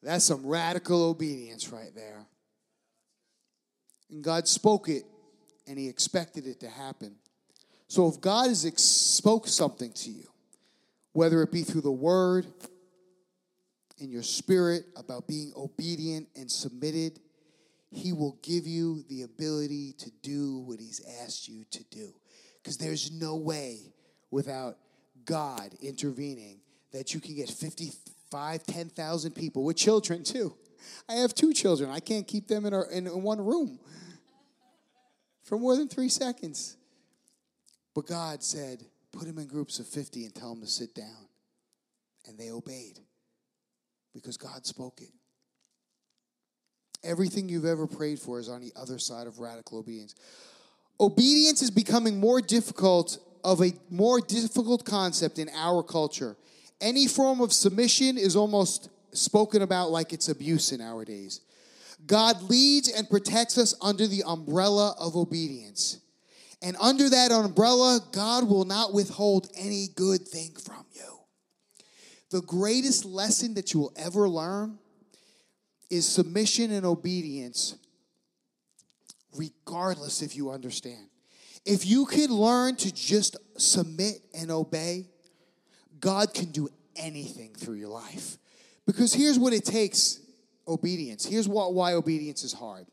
[0.02, 2.26] That's some radical obedience right there.
[4.10, 5.04] And God spoke it
[5.66, 7.16] and he expected it to happen.
[7.88, 10.28] So if God has ex- spoke something to you,
[11.12, 12.46] whether it be through the word,
[13.98, 17.18] in your spirit, about being obedient and submitted,
[17.90, 22.12] he will give you the ability to do what he's asked you to do.
[22.62, 23.78] Because there's no way
[24.30, 24.76] without
[25.24, 26.60] God intervening
[26.92, 30.54] that you can get 55, 10,000 people with children too.
[31.08, 31.90] I have two children.
[31.90, 33.78] I can't keep them in, a, in one room
[35.46, 36.76] for more than three seconds.
[37.94, 41.28] But God said, put them in groups of 50 and tell them to sit down.
[42.26, 42.98] And they obeyed
[44.12, 45.10] because God spoke it.
[47.04, 50.16] Everything you've ever prayed for is on the other side of radical obedience.
[50.98, 56.36] Obedience is becoming more difficult of a more difficult concept in our culture.
[56.80, 61.42] Any form of submission is almost spoken about like it's abuse in our days.
[62.06, 65.98] God leads and protects us under the umbrella of obedience.
[66.62, 71.20] And under that umbrella, God will not withhold any good thing from you.
[72.30, 74.78] The greatest lesson that you will ever learn
[75.90, 77.76] is submission and obedience,
[79.36, 81.08] regardless if you understand.
[81.64, 85.06] If you can learn to just submit and obey,
[86.00, 88.38] God can do anything through your life.
[88.86, 90.20] Because here's what it takes
[90.68, 91.24] obedience.
[91.24, 92.86] Here's what, why obedience is hard.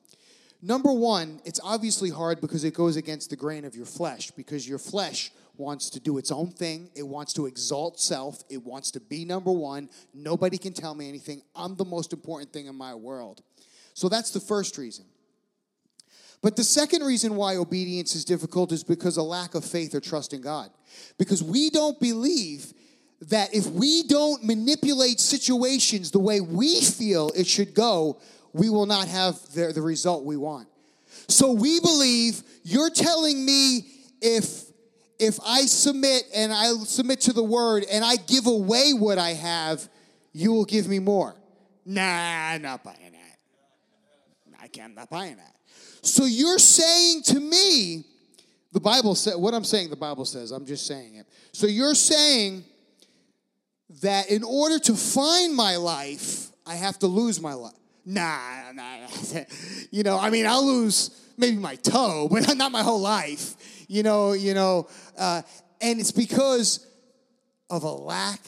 [0.61, 4.67] Number one, it's obviously hard because it goes against the grain of your flesh, because
[4.67, 6.89] your flesh wants to do its own thing.
[6.95, 8.43] It wants to exalt self.
[8.49, 9.89] It wants to be number one.
[10.13, 11.41] Nobody can tell me anything.
[11.55, 13.41] I'm the most important thing in my world.
[13.93, 15.05] So that's the first reason.
[16.41, 20.01] But the second reason why obedience is difficult is because of lack of faith or
[20.01, 20.69] trust in God.
[21.17, 22.73] Because we don't believe
[23.29, 28.19] that if we don't manipulate situations the way we feel it should go,
[28.53, 30.67] we will not have the, the result we want.
[31.27, 33.87] So we believe you're telling me
[34.21, 34.65] if
[35.19, 39.29] if I submit and I submit to the word and I give away what I
[39.29, 39.87] have,
[40.33, 41.35] you will give me more.
[41.85, 44.59] Nah, I'm not buying that.
[44.61, 45.55] I can't, not buying that.
[46.01, 48.03] So you're saying to me,
[48.73, 51.27] the Bible said, what I'm saying, the Bible says, I'm just saying it.
[51.53, 52.65] So you're saying
[54.01, 57.73] that in order to find my life, I have to lose my life.
[58.05, 59.07] Nah, nah,
[59.91, 63.55] you know, I mean, I'll lose maybe my toe, but not my whole life.
[63.87, 64.87] You know, you know,
[65.17, 65.41] uh,
[65.81, 66.87] and it's because
[67.69, 68.39] of a lack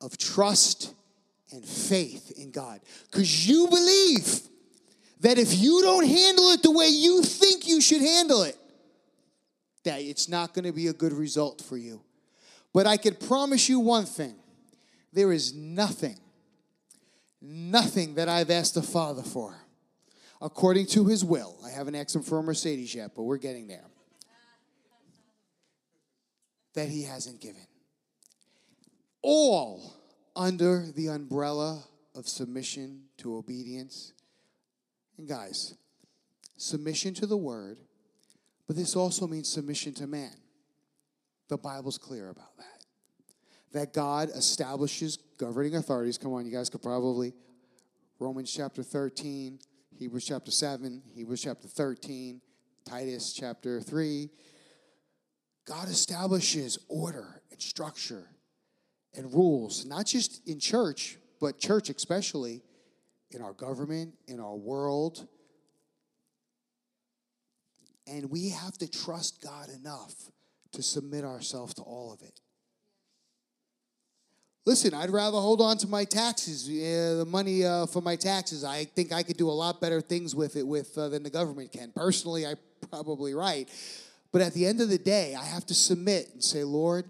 [0.00, 0.94] of trust
[1.52, 2.80] and faith in God.
[3.10, 4.40] Because you believe
[5.20, 8.56] that if you don't handle it the way you think you should handle it,
[9.84, 12.00] that it's not going to be a good result for you.
[12.72, 14.37] But I can promise you one thing
[15.18, 16.16] there is nothing,
[17.42, 19.56] nothing that I've asked the Father for
[20.40, 21.56] according to his will.
[21.66, 23.84] I haven't asked him for a Mercedes yet, but we're getting there.
[26.74, 27.66] That he hasn't given.
[29.20, 29.96] All
[30.36, 31.82] under the umbrella
[32.14, 34.12] of submission to obedience.
[35.16, 35.74] And guys,
[36.56, 37.78] submission to the word,
[38.68, 40.36] but this also means submission to man.
[41.48, 42.77] The Bible's clear about that.
[43.72, 46.18] That God establishes governing authorities.
[46.18, 47.34] Come on, you guys could probably.
[48.18, 49.58] Romans chapter 13,
[49.96, 52.40] Hebrews chapter 7, Hebrews chapter 13,
[52.84, 54.28] Titus chapter 3.
[55.66, 58.26] God establishes order and structure
[59.14, 62.62] and rules, not just in church, but church especially,
[63.30, 65.28] in our government, in our world.
[68.06, 70.14] And we have to trust God enough
[70.72, 72.40] to submit ourselves to all of it.
[74.68, 78.64] Listen, I'd rather hold on to my taxes, uh, the money uh, for my taxes.
[78.64, 81.30] I think I could do a lot better things with it with uh, than the
[81.30, 81.90] government can.
[81.96, 82.58] Personally, I'm
[82.90, 83.66] probably right.
[84.30, 87.06] But at the end of the day, I have to submit and say, Lord,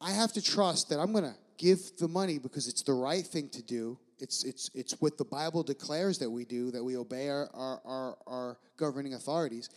[0.00, 3.26] I have to trust that I'm going to give the money because it's the right
[3.26, 3.98] thing to do.
[4.20, 7.80] It's, it's, it's what the Bible declares that we do, that we obey our, our,
[7.84, 9.68] our, our governing authorities.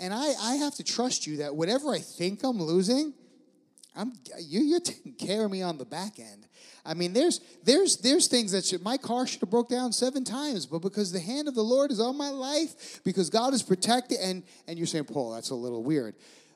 [0.00, 3.14] And I, I have to trust you that whatever I think I'm losing,
[3.96, 6.46] I'm you, you're taking care of me on the back end.
[6.84, 10.24] I mean, there's there's there's things that should, my car should have broke down seven
[10.24, 13.62] times, but because the hand of the Lord is on my life, because God is
[13.62, 16.14] protected, and and you're saying, Paul, that's a little weird.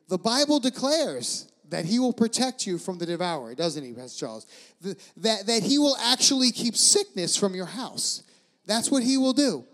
[0.08, 4.46] The Bible declares that He will protect you from the devourer, doesn't He, Pastor Charles?
[4.80, 8.22] The, that that He will actually keep sickness from your house.
[8.66, 9.64] That's what He will do.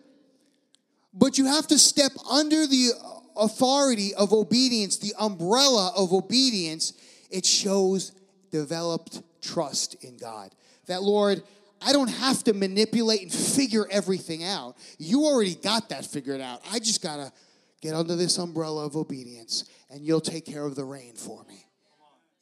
[1.12, 2.90] But you have to step under the
[3.36, 6.92] authority of obedience, the umbrella of obedience
[7.30, 8.12] it shows
[8.50, 10.54] developed trust in God.
[10.86, 11.42] That, Lord,
[11.80, 14.76] I don't have to manipulate and figure everything out.
[14.98, 16.60] You already got that figured out.
[16.70, 17.32] I just got to
[17.80, 21.66] get under this umbrella of obedience, and you'll take care of the rain for me.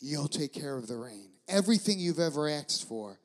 [0.01, 1.31] You'll take care of the rain.
[1.49, 3.19] Everything you've ever asked for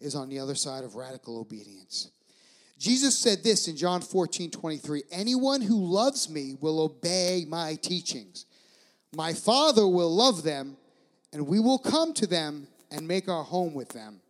[0.00, 2.10] is on the other side of radical obedience.
[2.78, 8.46] Jesus said this in John 14 23 Anyone who loves me will obey my teachings.
[9.14, 10.76] My Father will love them
[11.32, 14.20] and we will come to them and make our home with them.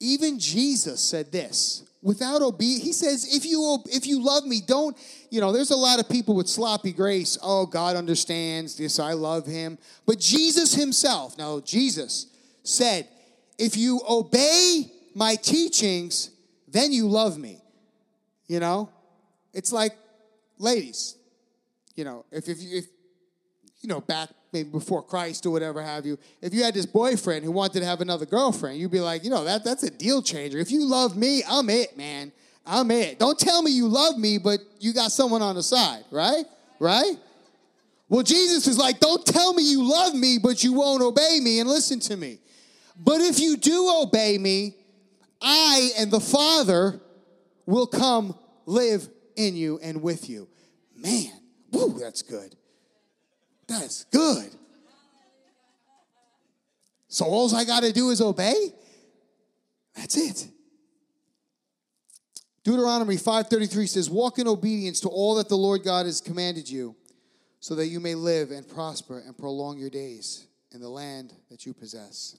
[0.00, 1.82] Even Jesus said this.
[2.02, 4.94] Without obedience, he says, if you if you love me, don't,
[5.30, 7.38] you know, there's a lot of people with sloppy grace.
[7.42, 9.78] Oh, God understands this, I love him.
[10.04, 12.26] But Jesus himself, no, Jesus
[12.62, 13.08] said,
[13.58, 16.30] if you obey my teachings,
[16.68, 17.62] then you love me.
[18.48, 18.90] You know?
[19.54, 19.96] It's like,
[20.58, 21.16] ladies,
[21.94, 22.84] you know, if, if, if
[23.80, 27.44] you know, back maybe before Christ or whatever have you, if you had this boyfriend
[27.44, 30.22] who wanted to have another girlfriend, you'd be like, you know, that that's a deal
[30.22, 30.58] changer.
[30.58, 32.32] If you love me, I'm it, man.
[32.64, 33.18] I'm it.
[33.18, 36.44] Don't tell me you love me, but you got someone on the side, right?
[36.78, 37.16] Right?
[38.08, 41.60] Well, Jesus is like, don't tell me you love me, but you won't obey me
[41.60, 42.38] and listen to me.
[42.96, 44.76] But if you do obey me,
[45.42, 47.00] I and the Father
[47.66, 50.48] will come live in you and with you.
[50.96, 51.32] Man,
[51.72, 52.54] woo, that's good.
[53.66, 54.50] That's good.
[57.08, 58.74] So all I got to do is obey?
[59.94, 60.48] That's it.
[62.64, 66.96] Deuteronomy 5:33 says, "Walk in obedience to all that the Lord God has commanded you,
[67.60, 71.66] so that you may live and prosper and prolong your days in the land that
[71.66, 72.36] you possess."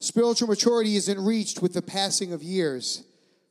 [0.00, 3.02] Spiritual maturity isn't reached with the passing of years,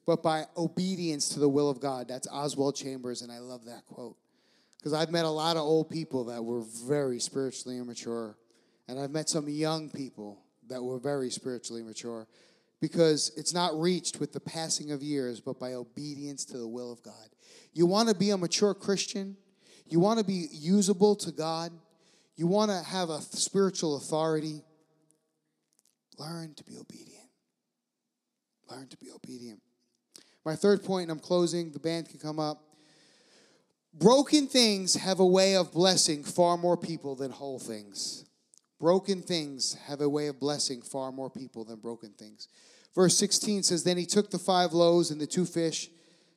[0.06, 2.08] but by obedience to the will of God.
[2.08, 4.18] That's Oswald Chambers, and I love that quote.
[4.86, 8.38] Because I've met a lot of old people that were very spiritually immature.
[8.88, 12.28] And I've met some young people that were very spiritually mature.
[12.80, 16.92] Because it's not reached with the passing of years, but by obedience to the will
[16.92, 17.30] of God.
[17.74, 19.38] You want to be a mature Christian?
[19.88, 21.72] You want to be usable to God?
[22.36, 24.62] You want to have a spiritual authority?
[26.20, 27.30] Learn to be obedient.
[28.70, 29.64] Learn to be obedient.
[30.46, 32.62] My third point, and I'm closing, the band can come up.
[33.98, 38.26] Broken things have a way of blessing far more people than whole things.
[38.78, 42.50] Broken things have a way of blessing far more people than broken things.
[42.94, 45.90] Verse 16 says, Then he took the five loaves and the two fish,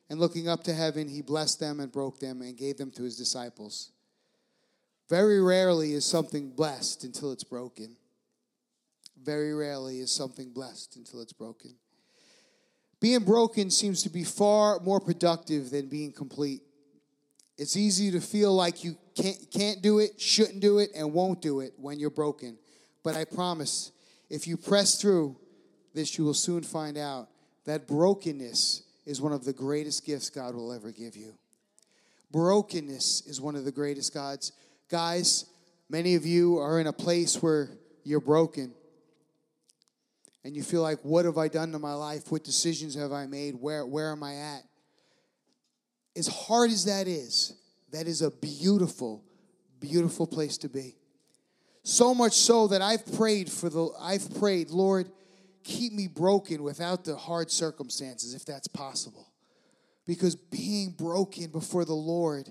[0.09, 3.03] and looking up to heaven, he blessed them and broke them and gave them to
[3.03, 3.91] his disciples.
[5.09, 7.97] Very rarely is something blessed until it's broken.
[9.21, 11.75] Very rarely is something blessed until it's broken.
[13.01, 16.61] Being broken seems to be far more productive than being complete.
[17.59, 21.41] It's easy to feel like you can't, can't do it, shouldn't do it, and won't
[21.41, 22.57] do it when you're broken.
[23.03, 23.91] But I promise,
[24.29, 25.35] if you press through
[25.93, 27.27] this, you will soon find out
[27.65, 31.33] that brokenness is one of the greatest gifts God will ever give you.
[32.31, 34.53] Brokenness is one of the greatest God's.
[34.89, 35.43] Guys,
[35.89, 37.71] many of you are in a place where
[38.05, 38.73] you're broken
[40.45, 42.31] and you feel like, what have I done to my life?
[42.31, 43.55] What decisions have I made?
[43.55, 44.63] Where, where am I at?
[46.15, 47.53] As hard as that is,
[47.91, 49.23] that is a beautiful,
[49.79, 50.95] beautiful place to be.
[51.83, 55.09] So much so that I've prayed for the I've prayed, Lord,
[55.63, 59.27] keep me broken without the hard circumstances, if that's possible.
[60.05, 62.49] Because being broken before the Lord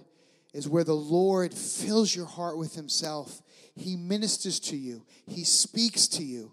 [0.55, 3.43] is where the Lord fills your heart with Himself.
[3.75, 6.53] He ministers to you, He speaks to you.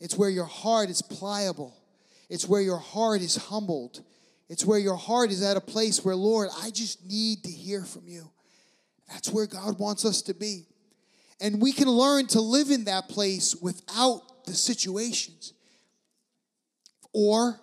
[0.00, 1.74] It's where your heart is pliable,
[2.28, 4.02] it's where your heart is humbled.
[4.48, 7.84] It's where your heart is at a place where, Lord, I just need to hear
[7.84, 8.30] from you.
[9.08, 10.66] That's where God wants us to be.
[11.40, 15.52] And we can learn to live in that place without the situations.
[17.12, 17.60] Or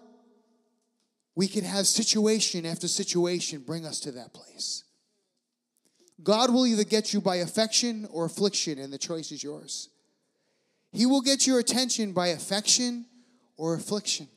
[1.35, 4.83] we can have situation after situation bring us to that place.
[6.23, 9.89] God will either get you by affection or affliction, and the choice is yours.
[10.93, 13.05] He will get your attention by affection
[13.57, 14.29] or affliction.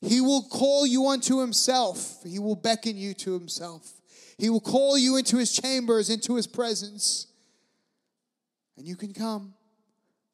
[0.00, 2.22] He will call you unto himself.
[2.24, 3.92] He will beckon you to himself.
[4.38, 7.26] He will call you into his chambers, into his presence.
[8.78, 9.52] And you can come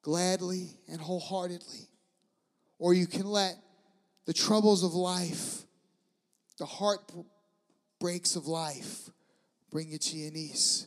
[0.02, 1.88] gladly and wholeheartedly.
[2.78, 3.56] Or you can let
[4.26, 5.62] the troubles of life,
[6.58, 9.10] the heartbreaks of life,
[9.70, 10.86] bring you to your knees.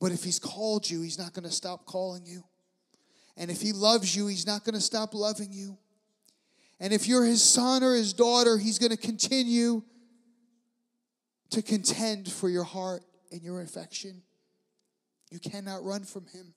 [0.00, 2.44] But if He's called you, He's not going to stop calling you.
[3.38, 5.78] And if He loves you, He's not going to stop loving you.
[6.78, 9.82] And if you're His son or His daughter, He's going to continue
[11.50, 13.02] to contend for your heart
[13.32, 14.22] and your affection.
[15.30, 16.54] You cannot run from Him.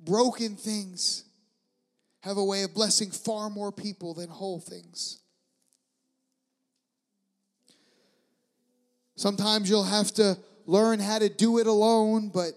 [0.00, 1.24] Broken things
[2.20, 5.20] have a way of blessing far more people than whole things.
[9.16, 12.52] Sometimes you'll have to learn how to do it alone, but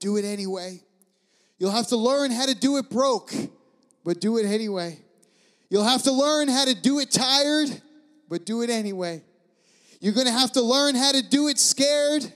[0.00, 0.82] do it anyway.
[1.58, 3.32] You'll have to learn how to do it broke,
[4.04, 4.98] but do it anyway.
[5.70, 7.68] You'll have to learn how to do it tired,
[8.28, 9.22] but do it anyway.
[10.00, 12.30] You're going to have to learn how to do it scared,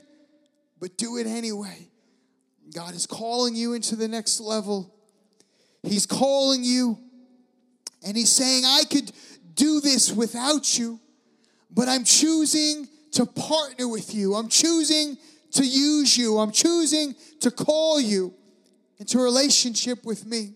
[0.80, 1.88] but do it anyway.
[2.74, 4.94] God is calling you into the next level
[5.82, 6.98] He's calling you
[8.04, 9.10] and he's saying, I could
[9.54, 11.00] do this without you,
[11.70, 14.34] but I'm choosing to partner with you.
[14.34, 15.16] I'm choosing
[15.52, 16.38] to use you.
[16.38, 18.34] I'm choosing to call you
[18.98, 20.54] into relationship with me.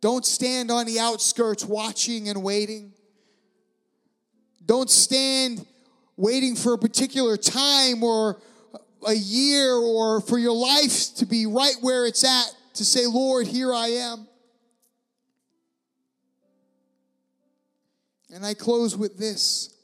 [0.00, 2.92] Don't stand on the outskirts watching and waiting.
[4.64, 5.66] Don't stand
[6.16, 8.40] waiting for a particular time or
[9.06, 13.46] a year or for your life to be right where it's at to say, Lord,
[13.46, 14.26] here I am.
[18.32, 19.74] And I close with this.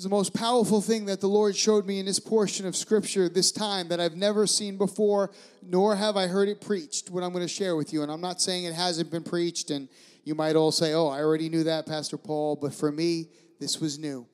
[0.00, 3.28] It's the most powerful thing that the Lord showed me in this portion of Scripture
[3.28, 5.30] this time that I've never seen before,
[5.62, 8.02] nor have I heard it preached, what I'm going to share with you.
[8.02, 9.90] And I'm not saying it hasn't been preached, and
[10.24, 13.26] you might all say, oh, I already knew that, Pastor Paul, but for me,
[13.58, 14.26] this was new.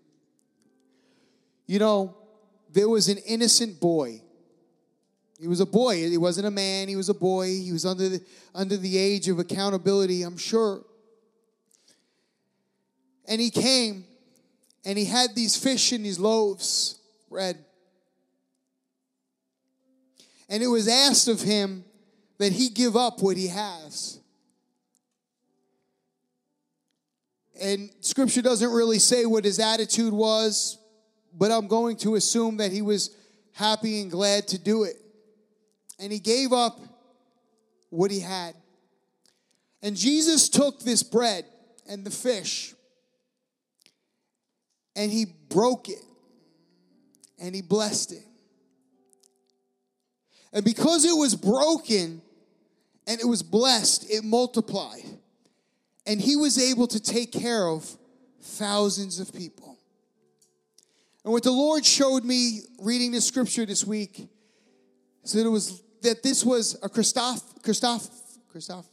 [1.67, 2.17] You know,
[2.73, 4.23] there was an innocent boy.
[5.41, 5.97] He was a boy.
[5.97, 6.87] He wasn't a man.
[6.87, 7.49] He was a boy.
[7.49, 10.85] He was under the, under the age of accountability, I'm sure.
[13.27, 14.05] And he came
[14.87, 17.59] and he had these fish and these loaves, bread.
[20.49, 21.85] And it was asked of him
[22.39, 24.21] that he give up what he has.
[27.61, 30.79] And scripture doesn't really say what his attitude was,
[31.37, 33.11] but I'm going to assume that he was
[33.55, 34.97] happy and glad to do it.
[35.99, 36.79] And he gave up
[37.91, 38.55] what he had.
[39.83, 41.45] And Jesus took this bread
[41.89, 42.76] and the fish.
[44.97, 46.03] And he broke it
[47.39, 48.25] and he blessed it.
[50.53, 52.23] And because it was broken
[53.07, 55.05] and it was blessed, it multiplied.
[56.07, 57.85] And he was able to take care of
[58.41, 59.79] thousands of people.
[61.25, 64.29] And what the Lord showed me reading the scripture this week
[65.25, 68.09] is that it was that this was a Christoph, Christoph,
[68.49, 68.87] Christoph,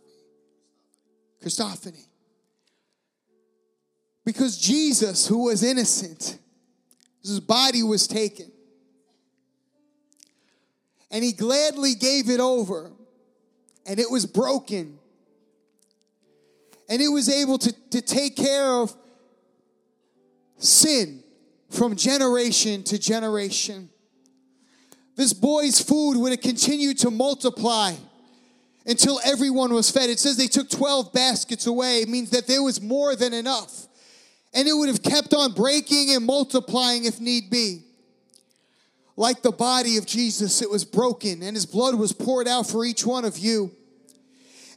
[1.44, 2.08] Christophany.
[4.26, 6.38] Because Jesus, who was innocent,
[7.22, 8.52] his body was taken.
[11.12, 12.92] And he gladly gave it over.
[13.86, 14.98] And it was broken.
[16.90, 18.96] And it was able to, to take care of
[20.58, 21.24] sin
[21.70, 23.90] from generation to generation.
[25.16, 27.94] This boy's food would have continued to multiply
[28.86, 30.10] until everyone was fed.
[30.10, 32.02] It says they took 12 baskets away.
[32.02, 33.88] It means that there was more than enough.
[34.54, 37.84] And it would have kept on breaking and multiplying if need be.
[39.16, 42.84] Like the body of Jesus, it was broken and his blood was poured out for
[42.86, 43.72] each one of you.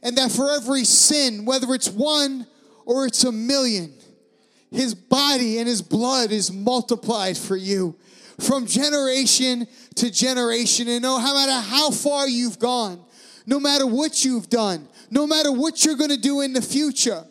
[0.03, 2.45] And that for every sin, whether it's one
[2.85, 3.93] or it's a million,
[4.71, 7.95] his body and his blood is multiplied for you
[8.39, 10.87] from generation to generation.
[10.87, 13.03] And no matter how far you've gone,
[13.45, 17.23] no matter what you've done, no matter what you're going to do in the future,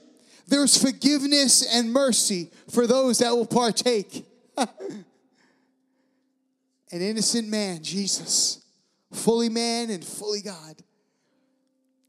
[0.46, 4.24] there's forgiveness and mercy for those that will partake.
[4.56, 5.04] An
[6.92, 8.64] innocent man, Jesus,
[9.12, 10.76] fully man and fully God,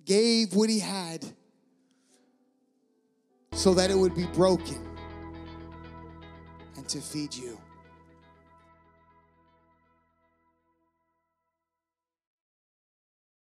[0.05, 1.25] gave what he had
[3.53, 4.87] so that it would be broken
[6.75, 7.56] and to feed you.